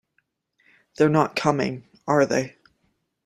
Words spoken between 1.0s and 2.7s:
not coming, are they?